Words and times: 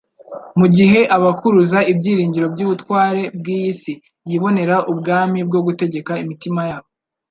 Mu 0.59 0.67
gihe 0.75 0.99
abakuruza 1.17 1.79
ibyiringiro 1.91 2.47
by'ubutware 2.53 3.23
bw'iyi 3.39 3.71
si, 3.81 3.93
yibonera 4.29 4.75
ubwami 4.91 5.39
bwo 5.47 5.59
gutegeka 5.65 6.11
imitima 6.23 6.61
yabo. 6.69 6.89